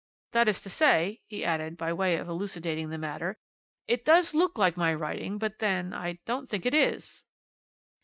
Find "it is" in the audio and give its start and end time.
6.65-7.23